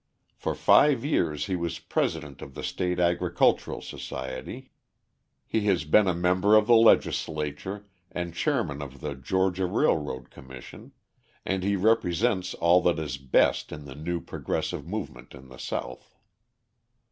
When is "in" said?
13.71-13.85, 15.35-15.49